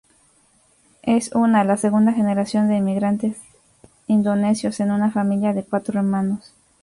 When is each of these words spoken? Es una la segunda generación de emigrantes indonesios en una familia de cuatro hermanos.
Es 1.03 1.31
una 1.35 1.63
la 1.63 1.77
segunda 1.77 2.11
generación 2.11 2.67
de 2.67 2.77
emigrantes 2.77 3.37
indonesios 4.07 4.79
en 4.79 4.89
una 4.89 5.11
familia 5.11 5.53
de 5.53 5.61
cuatro 5.63 5.99
hermanos. 5.99 6.55